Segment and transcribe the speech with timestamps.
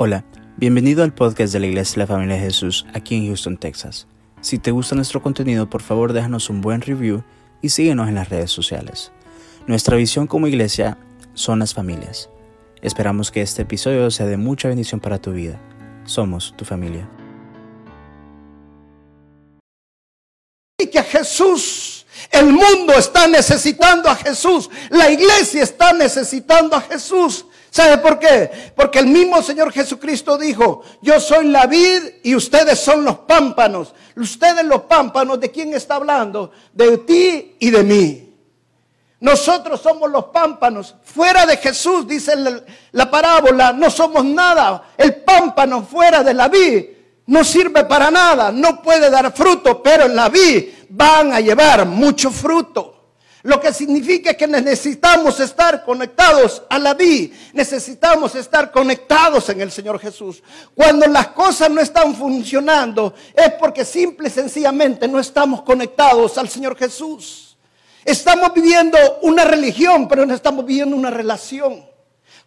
[0.00, 0.24] Hola,
[0.56, 4.06] bienvenido al podcast de la Iglesia de la Familia de Jesús aquí en Houston, Texas.
[4.40, 7.24] Si te gusta nuestro contenido, por favor déjanos un buen review
[7.62, 9.10] y síguenos en las redes sociales.
[9.66, 10.98] Nuestra visión como iglesia
[11.34, 12.30] son las familias.
[12.80, 15.60] Esperamos que este episodio sea de mucha bendición para tu vida.
[16.04, 17.10] Somos tu familia.
[20.78, 27.46] Y que Jesús, el mundo está necesitando a Jesús, la iglesia está necesitando a Jesús.
[27.70, 28.72] ¿Sabe por qué?
[28.74, 33.94] Porque el mismo Señor Jesucristo dijo, yo soy la vid y ustedes son los pámpanos.
[34.16, 36.50] Ustedes los pámpanos, ¿de quién está hablando?
[36.72, 38.28] De ti y de mí.
[39.20, 40.94] Nosotros somos los pámpanos.
[41.02, 42.34] Fuera de Jesús, dice
[42.92, 44.90] la, parábola, no somos nada.
[44.96, 46.84] El pámpano fuera de la vid
[47.26, 51.84] no sirve para nada, no puede dar fruto, pero en la vid van a llevar
[51.84, 52.97] mucho fruto.
[53.48, 59.72] Lo que significa que necesitamos estar conectados a la vid, necesitamos estar conectados en el
[59.72, 60.42] Señor Jesús.
[60.74, 66.50] Cuando las cosas no están funcionando es porque simple y sencillamente no estamos conectados al
[66.50, 67.56] Señor Jesús.
[68.04, 71.86] Estamos viviendo una religión, pero no estamos viviendo una relación.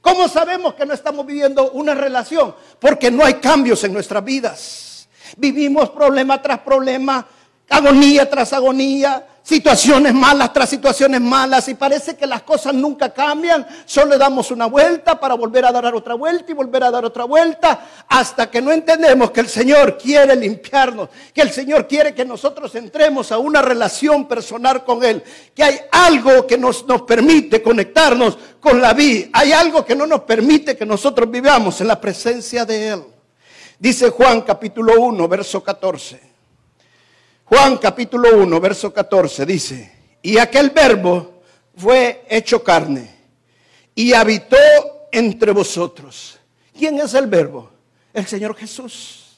[0.01, 2.53] ¿Cómo sabemos que no estamos viviendo una relación?
[2.79, 5.09] Porque no hay cambios en nuestras vidas.
[5.35, 7.25] Vivimos problema tras problema,
[7.69, 13.65] agonía tras agonía, situaciones malas tras situaciones malas y parece que las cosas nunca cambian,
[13.85, 17.05] solo le damos una vuelta para volver a dar otra vuelta y volver a dar
[17.05, 22.13] otra vuelta hasta que no entendemos que el Señor quiere limpiarnos, que el Señor quiere
[22.13, 25.23] que nosotros entremos a una relación personal con Él,
[25.55, 30.05] que hay algo que nos, nos permite conectarnos con la vida, hay algo que no
[30.05, 33.03] nos permite que nosotros vivamos en la presencia de Él.
[33.79, 36.30] Dice Juan capítulo 1, verso 14.
[37.53, 41.41] Juan capítulo 1, verso 14 dice, y aquel verbo
[41.75, 43.13] fue hecho carne
[43.93, 44.55] y habitó
[45.11, 46.39] entre vosotros.
[46.73, 47.69] ¿Quién es el verbo?
[48.13, 49.35] El Señor Jesús.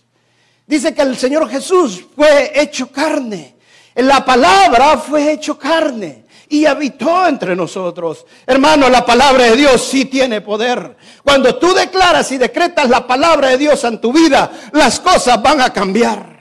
[0.67, 3.55] Dice que el Señor Jesús fue hecho carne.
[3.95, 8.27] La palabra fue hecho carne y habitó entre nosotros.
[8.45, 10.97] Hermano, la palabra de Dios sí tiene poder.
[11.23, 15.61] Cuando tú declaras y decretas la palabra de Dios en tu vida, las cosas van
[15.61, 16.32] a cambiar.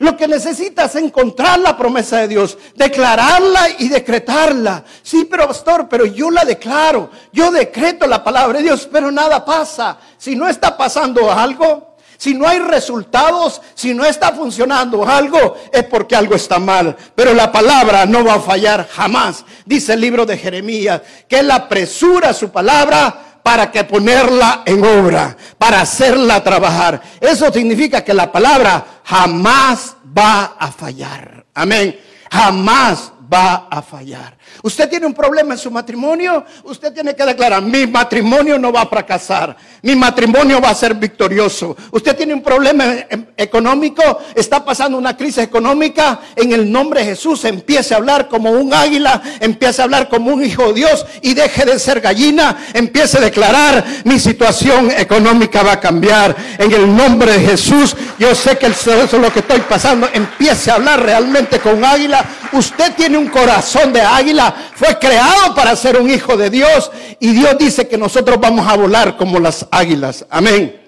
[0.00, 4.82] Lo que necesitas es encontrar la promesa de Dios, declararla y decretarla.
[5.02, 9.44] Sí, pero pastor, pero yo la declaro, yo decreto la palabra de Dios, pero nada
[9.44, 9.98] pasa.
[10.16, 15.84] Si no está pasando algo, si no hay resultados, si no está funcionando algo, es
[15.84, 16.96] porque algo está mal.
[17.14, 19.44] Pero la palabra no va a fallar jamás.
[19.66, 25.36] Dice el libro de Jeremías, que él apresura su palabra para que ponerla en obra,
[25.58, 27.00] para hacerla trabajar.
[27.20, 31.44] Eso significa que la palabra jamás va a fallar.
[31.54, 31.98] Amén.
[32.30, 34.36] Jamás va a fallar.
[34.62, 38.82] Usted tiene un problema en su matrimonio, usted tiene que declarar, mi matrimonio no va
[38.82, 41.76] a fracasar, mi matrimonio va a ser victorioso.
[41.92, 44.02] Usted tiene un problema em, económico,
[44.34, 48.74] está pasando una crisis económica, en el nombre de Jesús empiece a hablar como un
[48.74, 53.18] águila, empiece a hablar como un hijo de Dios y deje de ser gallina, empiece
[53.18, 56.36] a declarar, mi situación económica va a cambiar.
[56.58, 60.70] En el nombre de Jesús, yo sé que eso es lo que estoy pasando, empiece
[60.70, 62.24] a hablar realmente con águila.
[62.52, 67.32] Usted tiene un corazón de águila fue creado para ser un hijo de Dios y
[67.32, 70.26] Dios dice que nosotros vamos a volar como las águilas.
[70.30, 70.79] Amén.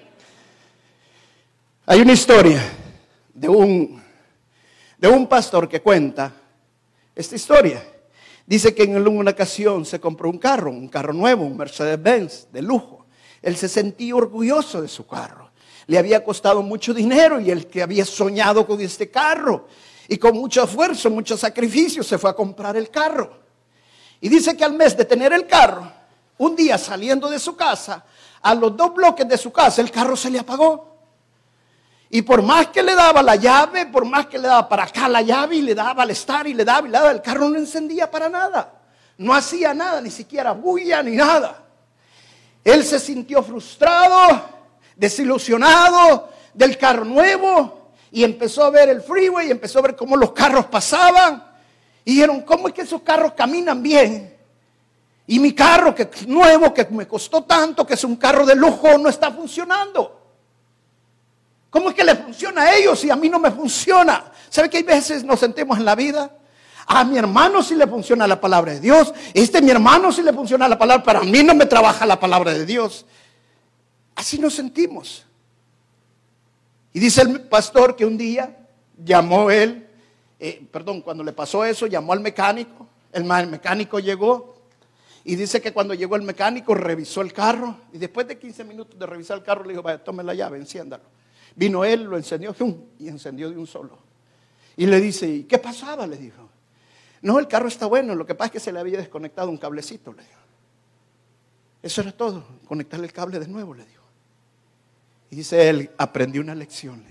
[1.85, 2.63] Hay una historia
[3.33, 4.01] de un,
[4.97, 6.31] de un pastor que cuenta
[7.13, 7.83] esta historia.
[8.45, 12.61] Dice que en una ocasión se compró un carro, un carro nuevo, un Mercedes-Benz de
[12.61, 13.05] lujo.
[13.41, 15.51] Él se sentía orgulloso de su carro.
[15.87, 19.67] Le había costado mucho dinero y él que había soñado con este carro.
[20.07, 23.41] Y con mucho esfuerzo, mucho sacrificio se fue a comprar el carro.
[24.21, 25.91] Y dice que al mes de tener el carro,
[26.37, 28.05] un día saliendo de su casa,
[28.41, 30.92] a los dos bloques de su casa, el carro se le apagó.
[32.13, 35.09] Y por más que le daba la llave, por más que le daba para acá
[35.09, 37.49] la llave y le daba al estar y le daba y le daba, el carro
[37.49, 38.71] no encendía para nada.
[39.17, 41.63] No hacía nada, ni siquiera bulla ni nada.
[42.63, 44.47] Él se sintió frustrado,
[44.95, 50.15] desilusionado del carro nuevo y empezó a ver el freeway y empezó a ver cómo
[50.15, 51.43] los carros pasaban.
[52.05, 54.37] Y dijeron, ¿cómo es que esos carros caminan bien?
[55.25, 58.53] Y mi carro, que es nuevo, que me costó tanto, que es un carro de
[58.53, 60.22] lujo, no está funcionando.
[61.73, 64.31] ¿Cómo es que le funciona a ellos y a mí no me funciona?
[64.47, 66.31] ¿Sabe que hay veces nos sentemos en la vida?
[66.85, 69.13] A mi hermano sí le funciona la palabra de Dios.
[69.33, 72.19] Este mi hermano sí le funciona la palabra, pero a mí no me trabaja la
[72.19, 73.05] palabra de Dios.
[74.15, 75.25] Así nos sentimos.
[76.93, 78.55] Y dice el pastor que un día
[79.03, 79.89] llamó él
[80.45, 84.55] eh, perdón, cuando le pasó eso, llamó al mecánico, el mecánico llegó
[85.23, 88.99] Y dice que cuando llegó el mecánico revisó el carro y después de 15 minutos
[88.99, 91.12] de revisar el carro le dijo, vaya, tome la llave, enciéndalo.
[91.55, 92.55] Vino él, lo encendió
[92.99, 93.97] y encendió de un solo.
[94.75, 96.07] Y le dice, ¿y qué pasaba?
[96.07, 96.49] Le dijo.
[97.21, 99.57] No, el carro está bueno, lo que pasa es que se le había desconectado un
[99.57, 100.41] cablecito, le dijo.
[101.81, 104.03] Eso era todo, conectarle el cable de nuevo, le dijo.
[105.29, 107.03] Y dice él, aprendí una lección.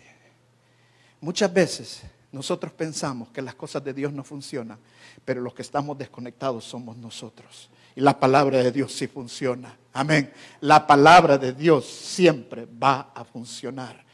[1.20, 2.02] Muchas veces
[2.32, 4.78] nosotros pensamos que las cosas de Dios no funcionan,
[5.24, 7.70] pero los que estamos desconectados somos nosotros.
[7.94, 9.76] Y la palabra de Dios sí funciona.
[9.92, 10.32] Amén.
[10.60, 14.04] La palabra de Dios siempre va a funcionar.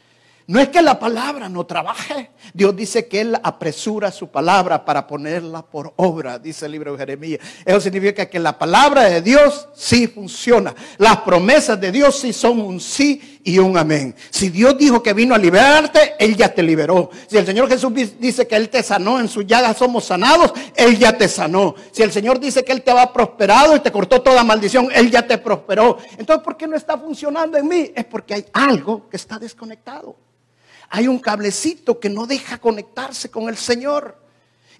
[0.49, 2.31] No es que la palabra no trabaje.
[2.55, 6.97] Dios dice que Él apresura su palabra para ponerla por obra, dice el libro de
[6.97, 7.39] Jeremías.
[7.63, 10.73] Eso significa que la palabra de Dios sí funciona.
[10.97, 14.15] Las promesas de Dios sí son un sí y un amén.
[14.31, 17.11] Si Dios dijo que vino a liberarte, Él ya te liberó.
[17.27, 20.97] Si el Señor Jesús dice que Él te sanó, en su llaga somos sanados, Él
[20.97, 21.75] ya te sanó.
[21.91, 25.11] Si el Señor dice que Él te va prosperado y te cortó toda maldición, Él
[25.11, 25.99] ya te prosperó.
[26.17, 27.91] Entonces, ¿por qué no está funcionando en mí?
[27.95, 30.15] Es porque hay algo que está desconectado.
[30.89, 34.17] Hay un cablecito que no deja conectarse con el Señor.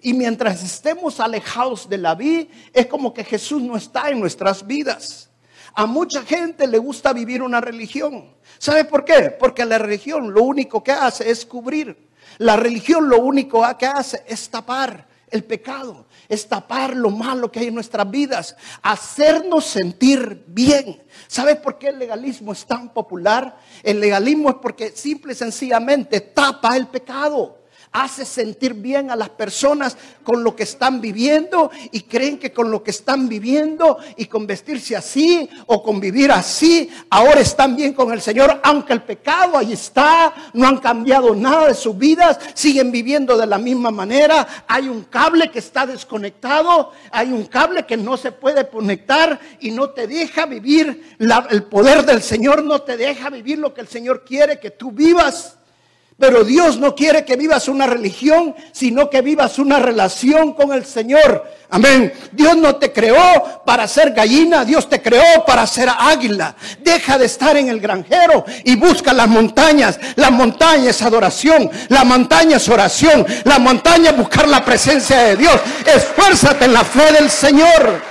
[0.02, 4.66] Y mientras estemos alejados de la vida, es como que Jesús no está en nuestras
[4.66, 5.28] vidas.
[5.74, 8.34] A mucha gente le gusta vivir una religión.
[8.58, 9.30] ¿Sabe por qué?
[9.30, 12.08] Porque la religión lo único que hace es cubrir.
[12.38, 17.60] La religión lo único que hace es tapar el pecado, es tapar lo malo que
[17.60, 21.02] hay en nuestras vidas, hacernos sentir bien.
[21.26, 23.58] ¿Sabes por qué el legalismo es tan popular?
[23.82, 27.59] El legalismo es porque simple y sencillamente tapa el pecado
[27.92, 32.70] hace sentir bien a las personas con lo que están viviendo y creen que con
[32.70, 37.92] lo que están viviendo y con vestirse así o con vivir así, ahora están bien
[37.92, 42.38] con el Señor, aunque el pecado ahí está, no han cambiado nada de sus vidas,
[42.54, 47.86] siguen viviendo de la misma manera, hay un cable que está desconectado, hay un cable
[47.86, 52.82] que no se puede conectar y no te deja vivir el poder del Señor, no
[52.82, 55.56] te deja vivir lo que el Señor quiere que tú vivas.
[56.20, 60.84] Pero Dios no quiere que vivas una religión, sino que vivas una relación con el
[60.84, 61.50] Señor.
[61.70, 62.12] Amén.
[62.30, 66.54] Dios no te creó para ser gallina, Dios te creó para ser águila.
[66.80, 69.98] Deja de estar en el granjero y busca las montañas.
[70.16, 75.36] La montaña es adoración, la montaña es oración, la montaña es buscar la presencia de
[75.36, 75.58] Dios.
[75.86, 78.09] Esfuérzate en la fe del Señor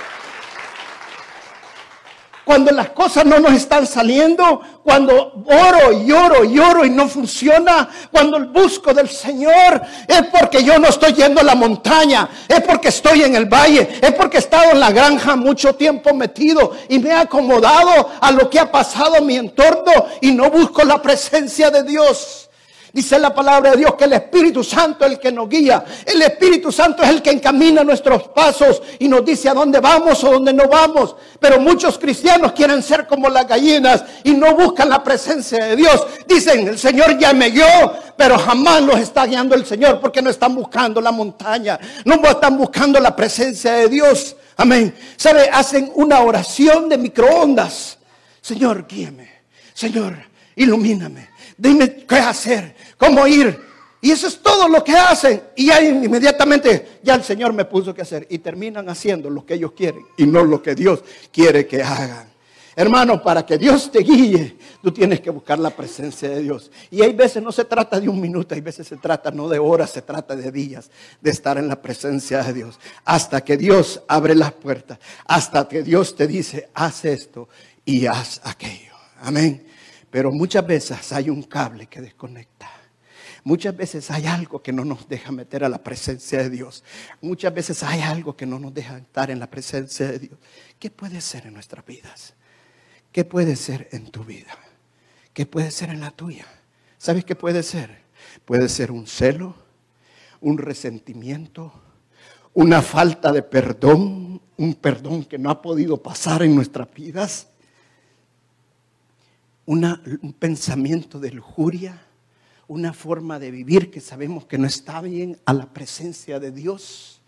[2.50, 7.06] cuando las cosas no nos están saliendo, cuando oro y oro y oro y no
[7.06, 12.60] funciona, cuando busco del Señor es porque yo no estoy yendo a la montaña, es
[12.62, 16.72] porque estoy en el valle, es porque he estado en la granja mucho tiempo metido
[16.88, 21.00] y me he acomodado a lo que ha pasado mi entorno y no busco la
[21.00, 22.49] presencia de Dios.
[22.92, 25.84] Dice la palabra de Dios que el Espíritu Santo es el que nos guía.
[26.04, 30.24] El Espíritu Santo es el que encamina nuestros pasos y nos dice a dónde vamos
[30.24, 31.14] o dónde no vamos.
[31.38, 36.04] Pero muchos cristianos quieren ser como las gallinas y no buscan la presencia de Dios.
[36.26, 37.64] Dicen, el Señor ya me guió,
[38.16, 42.58] pero jamás los está guiando el Señor porque no están buscando la montaña, no están
[42.58, 44.34] buscando la presencia de Dios.
[44.56, 44.92] Amén.
[45.16, 45.48] ¿Sabe?
[45.52, 47.98] Hacen una oración de microondas.
[48.40, 49.30] Señor, guíame.
[49.74, 50.16] Señor,
[50.56, 51.29] ilumíname
[51.60, 53.68] dime qué hacer, cómo ir.
[54.00, 55.42] Y eso es todo lo que hacen.
[55.54, 58.26] Y ya inmediatamente, ya el Señor me puso que hacer.
[58.30, 62.30] Y terminan haciendo lo que ellos quieren y no lo que Dios quiere que hagan.
[62.76, 66.70] Hermano, para que Dios te guíe, tú tienes que buscar la presencia de Dios.
[66.90, 69.58] Y hay veces no se trata de un minuto, hay veces se trata no de
[69.58, 72.78] horas, se trata de días de estar en la presencia de Dios.
[73.04, 77.50] Hasta que Dios abre las puertas, hasta que Dios te dice, haz esto
[77.84, 78.94] y haz aquello.
[79.20, 79.69] Amén.
[80.10, 82.68] Pero muchas veces hay un cable que desconecta.
[83.44, 86.84] Muchas veces hay algo que no nos deja meter a la presencia de Dios.
[87.22, 90.38] Muchas veces hay algo que no nos deja estar en la presencia de Dios.
[90.78, 92.34] ¿Qué puede ser en nuestras vidas?
[93.12, 94.58] ¿Qué puede ser en tu vida?
[95.32, 96.46] ¿Qué puede ser en la tuya?
[96.98, 98.02] ¿Sabes qué puede ser?
[98.44, 99.54] Puede ser un celo,
[100.40, 101.72] un resentimiento,
[102.52, 107.48] una falta de perdón, un perdón que no ha podido pasar en nuestras vidas
[109.70, 112.02] un pensamiento de lujuria,
[112.66, 117.20] una forma de vivir que sabemos que no está bien a la presencia de Dios.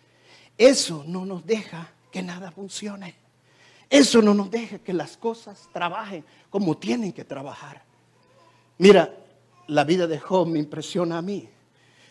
[0.59, 3.15] Eso no nos deja que nada funcione.
[3.89, 7.85] Eso no nos deja que las cosas trabajen como tienen que trabajar.
[8.79, 9.15] Mira,
[9.69, 11.49] la vida de Job me impresiona a mí.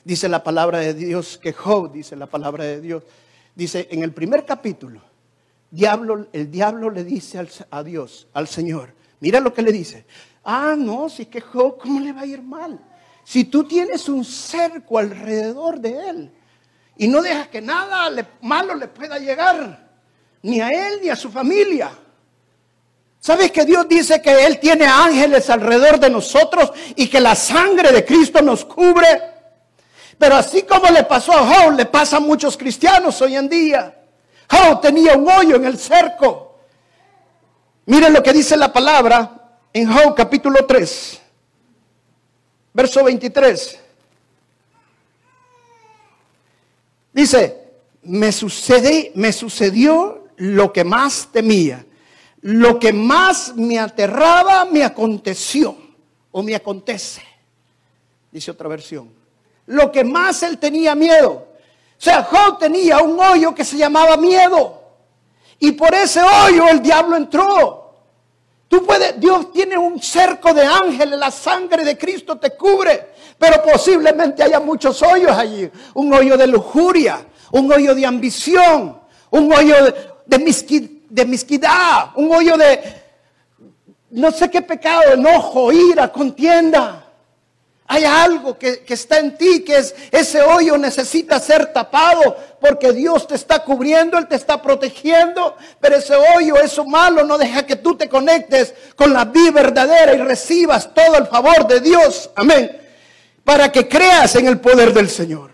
[0.06, 3.04] Dice la palabra de Dios que Job, dice la palabra de Dios,
[3.54, 5.02] dice en el primer capítulo,
[5.70, 10.06] diablo, el diablo le dice a Dios, al Señor, Mira lo que le dice.
[10.44, 12.80] Ah, no, si que Job, ¿cómo le va a ir mal?
[13.24, 16.32] Si tú tienes un cerco alrededor de él
[16.98, 18.10] y no dejas que nada
[18.42, 19.90] malo le pueda llegar,
[20.42, 21.92] ni a él ni a su familia.
[23.20, 27.92] ¿Sabes que Dios dice que Él tiene ángeles alrededor de nosotros y que la sangre
[27.92, 29.22] de Cristo nos cubre?
[30.18, 33.96] Pero así como le pasó a Job, le pasa a muchos cristianos hoy en día.
[34.50, 36.51] Job tenía un hoyo en el cerco.
[37.86, 41.22] Miren lo que dice la palabra en Job capítulo 3,
[42.74, 43.80] verso 23.
[47.14, 47.58] Dice,
[48.04, 51.86] me, sucede, me sucedió lo que más temía
[52.42, 55.78] lo que más me aterraba me aconteció
[56.32, 57.22] o me acontece,
[58.32, 59.10] dice otra versión.
[59.68, 61.32] Lo que más él tenía miedo.
[61.32, 64.81] O sea, Job tenía un hoyo que se llamaba miedo.
[65.64, 67.94] Y por ese hoyo el diablo entró.
[68.68, 73.62] Tú puedes, Dios tiene un cerco de ángeles, la sangre de Cristo te cubre, pero
[73.62, 75.70] posiblemente haya muchos hoyos allí.
[75.94, 79.00] Un hoyo de lujuria, un hoyo de ambición,
[79.30, 79.94] un hoyo de,
[80.26, 83.02] de de misquidad, un hoyo de
[84.10, 87.01] no sé qué pecado, enojo, ira, contienda.
[87.94, 93.28] Hay algo que, está en ti, que es ese hoyo necesita ser tapado porque Dios
[93.28, 97.76] te está cubriendo, Él te está protegiendo, pero ese hoyo, eso malo, no deja que
[97.76, 102.30] tú te conectes con la vida verdadera y recibas todo el favor de Dios.
[102.38, 102.80] Amén.
[103.44, 105.52] Para que creas en el poder del Señor.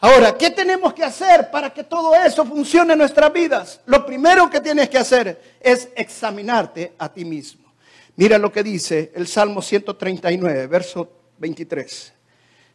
[0.00, 3.80] Ahora, ¿qué tenemos que hacer para que todo eso funcione en nuestras vidas?
[3.86, 7.72] Lo primero que tienes que hacer es examinarte a ti mismo.
[8.16, 12.12] Mira lo que dice el Salmo 139, verso 23.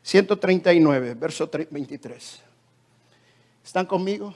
[0.02, 2.42] 139, verso 23.
[3.64, 4.34] ¿Están conmigo?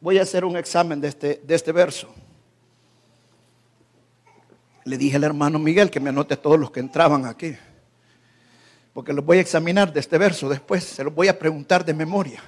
[0.00, 2.12] Voy a hacer un examen de este, de este verso.
[4.84, 7.56] Le dije al hermano Miguel que me anote todos los que entraban aquí
[8.92, 11.94] porque los voy a examinar de este verso después, se los voy a preguntar de
[11.94, 12.42] memoria.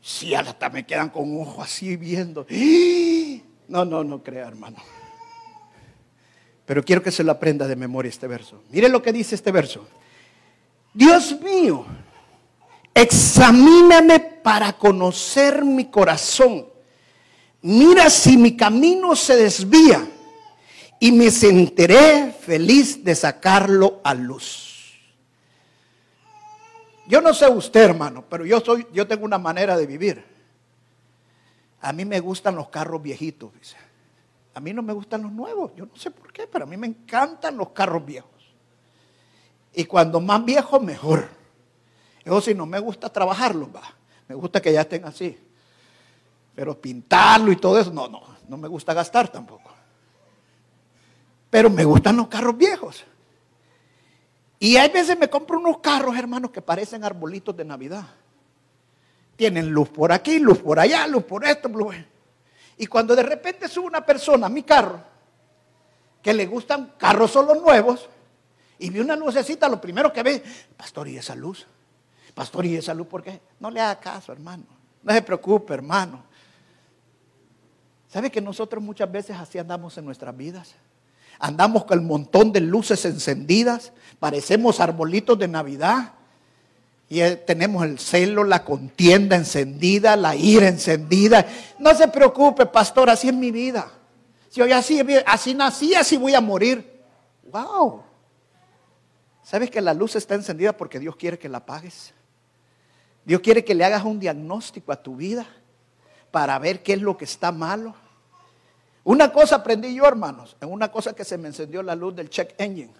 [0.00, 2.46] Si hasta me quedan con un ojo así viendo.
[3.68, 4.78] No, no, no crea, hermano.
[6.66, 8.62] Pero quiero que se lo aprenda de memoria este verso.
[8.70, 9.86] Mire lo que dice este verso.
[10.94, 11.84] Dios mío,
[12.94, 16.66] examíname para conocer mi corazón.
[17.62, 20.06] Mira si mi camino se desvía
[20.98, 24.72] y me sentiré feliz de sacarlo a luz.
[27.06, 30.24] Yo no sé usted, hermano, pero yo soy yo tengo una manera de vivir.
[31.80, 33.76] A mí me gustan los carros viejitos, dice.
[34.54, 36.76] A mí no me gustan los nuevos, yo no sé por qué, pero a mí
[36.76, 38.30] me encantan los carros viejos.
[39.74, 41.28] Y cuando más viejos, mejor.
[42.24, 43.82] Eso si no me gusta trabajarlos, va.
[44.28, 45.38] Me gusta que ya estén así.
[46.54, 49.70] Pero pintarlo y todo eso, no, no, no me gusta gastar tampoco.
[51.48, 53.04] Pero me gustan los carros viejos.
[54.58, 58.06] Y hay veces me compro unos carros, hermanos, que parecen arbolitos de Navidad.
[59.34, 61.68] Tienen luz por aquí, luz por allá, luz por esto.
[62.78, 65.00] Y cuando de repente sube una persona a mi carro,
[66.22, 68.08] que le gustan carros solo nuevos,
[68.78, 70.42] y vi una lucecita, lo primero que ve,
[70.76, 71.66] pastor, ¿y esa luz?
[72.34, 73.40] Pastor, ¿y esa luz por qué?
[73.60, 74.64] No le haga caso, hermano.
[75.02, 76.22] No se preocupe, hermano.
[78.08, 80.74] ¿Sabe que nosotros muchas veces así andamos en nuestras vidas?
[81.42, 86.12] andamos con el montón de luces encendidas, parecemos arbolitos de Navidad.
[87.12, 91.46] Y tenemos el celo, la contienda encendida, la ira encendida.
[91.78, 93.86] No se preocupe, pastor, así es mi vida.
[94.48, 97.02] Si hoy así, así nací, así voy a morir.
[97.50, 98.02] Wow.
[99.42, 102.14] ¿Sabes que la luz está encendida porque Dios quiere que la apagues?
[103.26, 105.46] Dios quiere que le hagas un diagnóstico a tu vida
[106.30, 107.94] para ver qué es lo que está malo.
[109.04, 112.30] Una cosa aprendí yo, hermanos, en una cosa que se me encendió la luz del
[112.30, 112.94] check engine.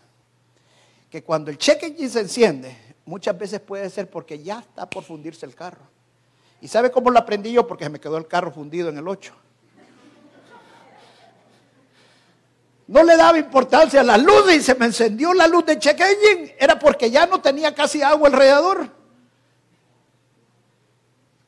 [1.09, 5.05] Que cuando el check engine se enciende, muchas veces puede ser porque ya está por
[5.05, 5.83] fundirse el carro.
[6.61, 7.67] ¿Y sabe cómo lo aprendí yo?
[7.67, 9.35] Porque se me quedó el carro fundido en el 8.
[12.87, 16.01] No le daba importancia a la luz y se me encendió la luz del check.
[16.59, 18.91] Era porque ya no tenía casi agua alrededor.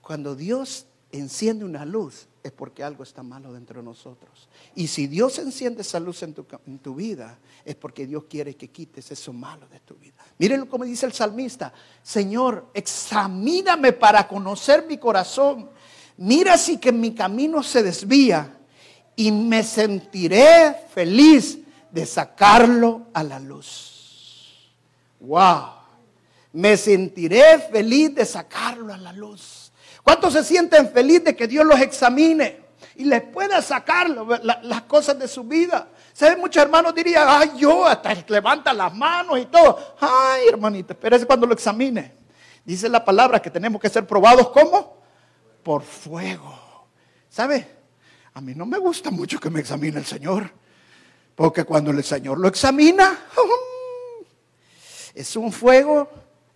[0.00, 4.50] Cuando Dios enciende una luz, es porque algo está malo dentro de nosotros.
[4.74, 9.10] Y si Dios enciende esa luz en tu, vida, es porque Dios quiere que quites
[9.10, 10.22] eso malo de tu vida.
[10.36, 11.72] Miren como dice el salmista,
[12.02, 15.70] Señor, examíname para conocer mi corazón.
[16.18, 18.58] Mira si que mi camino se desvía
[19.16, 21.60] y me sentiré feliz
[21.90, 24.68] de sacarlo a la luz.
[25.20, 25.70] Wow.
[26.52, 29.63] Me sentiré feliz de sacarlo a la luz.
[30.04, 32.62] ¿Cuántos se sienten felices de que Dios los examine
[32.96, 35.88] y les pueda sacar las cosas de su vida?
[36.12, 36.38] ¿Saben?
[36.38, 39.96] Muchos hermanos dirían, ay, yo hasta levanta las manos y todo.
[39.98, 42.12] Ay, hermanita, espérese cuando lo examine.
[42.62, 44.98] Dice la palabra que tenemos que ser probados como
[45.62, 46.86] por fuego.
[47.30, 47.66] ¿Sabe?
[48.34, 50.52] A mí no me gusta mucho que me examine el Señor.
[51.34, 53.18] Porque cuando el Señor lo examina,
[55.14, 56.10] es un fuego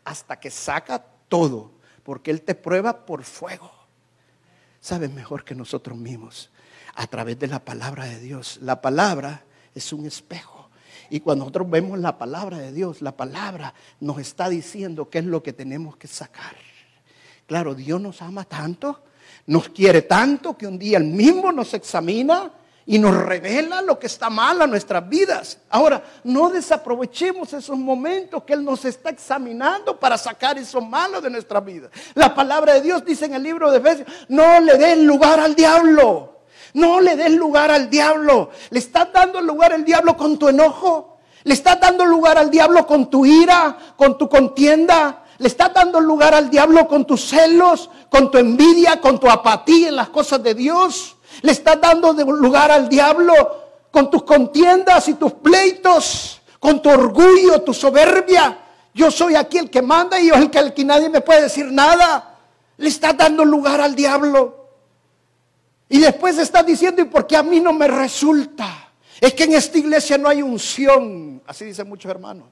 [0.04, 1.77] hasta que saca todo.
[2.08, 3.70] Porque Él te prueba por fuego.
[4.80, 6.50] ¿Sabe mejor que nosotros mismos?
[6.94, 8.60] A través de la palabra de Dios.
[8.62, 10.70] La palabra es un espejo.
[11.10, 15.26] Y cuando nosotros vemos la palabra de Dios, la palabra nos está diciendo qué es
[15.26, 16.56] lo que tenemos que sacar.
[17.46, 19.04] Claro, Dios nos ama tanto,
[19.44, 22.50] nos quiere tanto que un día Él mismo nos examina
[22.90, 25.58] y nos revela lo que está mal a nuestras vidas.
[25.68, 31.28] Ahora, no desaprovechemos esos momentos que Él nos está examinando para sacar eso malo de
[31.28, 31.90] nuestra vida.
[32.14, 35.54] La palabra de Dios dice en el libro de Efesios, no le den lugar al
[35.54, 36.38] diablo.
[36.72, 38.48] No le des lugar al diablo.
[38.70, 41.18] ¿Le estás dando lugar al diablo con tu enojo?
[41.44, 45.24] ¿Le estás dando lugar al diablo con tu ira, con tu contienda?
[45.36, 49.88] ¿Le estás dando lugar al diablo con tus celos, con tu envidia, con tu apatía
[49.88, 51.17] en las cosas de Dios?
[51.42, 53.34] ¿Le estás dando lugar al diablo
[53.90, 58.58] con tus contiendas y tus pleitos, con tu orgullo, tu soberbia?
[58.94, 61.42] Yo soy aquí el que manda y yo el que, el que nadie me puede
[61.42, 62.36] decir nada.
[62.76, 64.68] Le estás dando lugar al diablo.
[65.88, 68.90] Y después está diciendo, ¿y por qué a mí no me resulta?
[69.20, 71.42] Es que en esta iglesia no hay unción.
[71.46, 72.48] Así dicen muchos hermanos.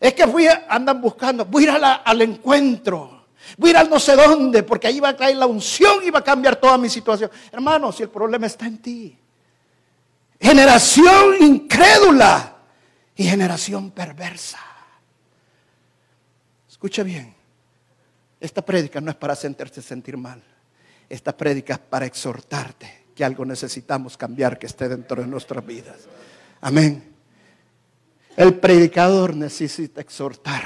[0.00, 3.13] Es que fui, andan buscando, voy a ir al encuentro.
[3.56, 6.10] Voy a ir al no sé dónde, porque ahí va a caer la unción y
[6.10, 7.30] va a cambiar toda mi situación.
[7.52, 9.18] Hermano, si el problema está en ti.
[10.40, 12.56] Generación incrédula
[13.16, 14.58] y generación perversa.
[16.68, 17.34] Escucha bien.
[18.40, 20.42] Esta prédica no es para sentirse sentir mal
[21.08, 25.96] esta prédica para exhortarte que algo necesitamos cambiar que esté dentro de nuestras vidas.
[26.60, 27.12] Amén.
[28.36, 30.64] El predicador necesita exhortar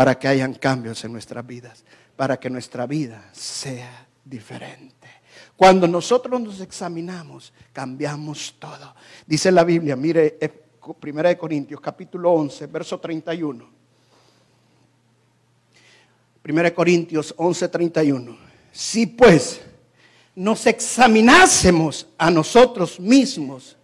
[0.00, 1.84] para que hayan cambios en nuestras vidas,
[2.16, 5.06] para que nuestra vida sea diferente.
[5.54, 8.94] Cuando nosotros nos examinamos, cambiamos todo.
[9.26, 10.38] Dice la Biblia, mire,
[10.98, 13.68] Primera de Corintios capítulo 11, verso 31.
[16.40, 18.38] Primera de Corintios 11, 31.
[18.72, 19.60] Si pues
[20.34, 23.76] nos examinásemos a nosotros mismos,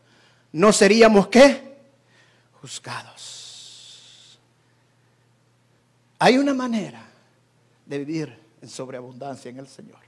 [0.51, 1.77] ¿no seríamos qué?
[2.63, 3.36] Juzgados.
[6.19, 7.07] Hay una manera
[7.85, 9.99] de vivir en sobreabundancia en el Señor.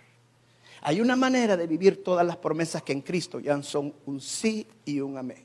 [0.82, 4.66] Hay una manera de vivir todas las promesas que en Cristo ya son un sí
[4.84, 5.44] y un amén.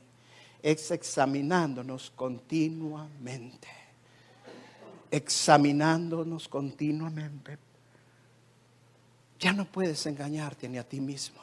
[0.62, 3.68] Es examinándonos continuamente.
[5.10, 7.58] Examinándonos continuamente
[9.44, 11.42] ya no puedes engañarte ni a ti mismo.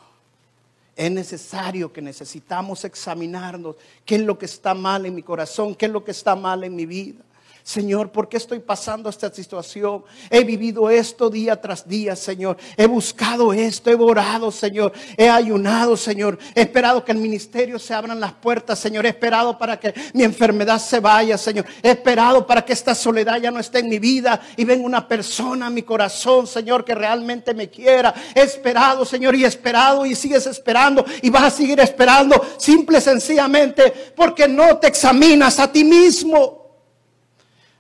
[0.96, 5.86] Es necesario que necesitamos examinarnos qué es lo que está mal en mi corazón, qué
[5.86, 7.24] es lo que está mal en mi vida.
[7.64, 10.04] Señor, ¿por qué estoy pasando esta situación?
[10.30, 12.58] He vivido esto día tras día, Señor.
[12.76, 14.94] He buscado esto, he orado, Señor.
[15.18, 16.40] He ayunado, Señor.
[16.56, 19.06] He esperado que el ministerio se abran las puertas, Señor.
[19.06, 21.66] He esperado para que mi enfermedad se vaya, Señor.
[21.84, 25.08] He esperado para que esta soledad ya no esté en mi vida y venga una
[25.08, 28.14] persona a mi corazón, Señor, que realmente me quiera.
[28.34, 32.98] He esperado, Señor, y he esperado y sigues esperando y vas a seguir esperando, simple
[32.98, 36.61] y sencillamente porque no te examinas a ti mismo.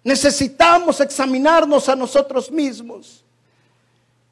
[0.04, 3.24] Necesitamos examinarnos a nosotros mismos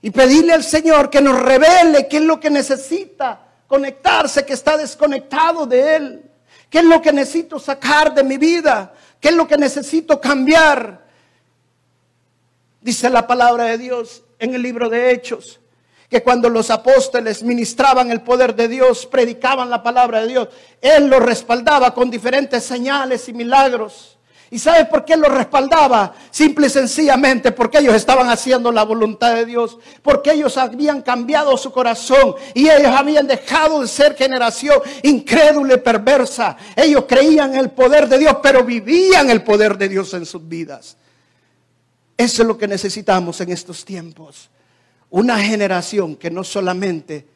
[0.02, 4.78] y pedirle al Señor que nos revele qué es lo que necesita conectarse, que está
[4.78, 6.24] desconectado de Él,
[6.70, 11.06] qué es lo que necesito sacar de mi vida, qué es lo que necesito cambiar.
[12.82, 15.60] Dice la palabra de Dios en el libro de Hechos,
[16.10, 20.50] que cuando los apóstoles ministraban el poder de Dios, predicaban la palabra de Dios,
[20.82, 24.19] Él lo respaldaba con diferentes señales y milagros.
[24.52, 26.16] ¿Y sabe por qué lo respaldaba?
[26.32, 31.56] Simple y sencillamente porque ellos estaban haciendo la voluntad de Dios, porque ellos habían cambiado
[31.56, 36.58] su corazón y ellos habían dejado de ser generación incrédula y perversa.
[36.76, 40.48] Ellos creían en el poder de Dios, pero vivían el poder de Dios en sus
[40.48, 40.98] vidas.
[42.18, 44.50] Eso es lo que necesitamos en estos tiempos.
[45.12, 47.28] Una generación que no solamente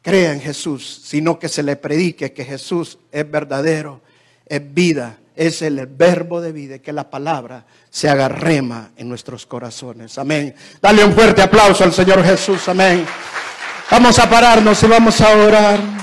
[0.00, 4.00] crea en Jesús, sino que se le predique que Jesús es verdadero,
[4.46, 9.46] es vida es el verbo de vida, que la palabra se haga rema en nuestros
[9.46, 10.18] corazones.
[10.18, 10.54] Amén.
[10.80, 12.68] Dale un fuerte aplauso al Señor Jesús.
[12.68, 13.06] Amén.
[13.90, 16.01] Vamos a pararnos y vamos a orar.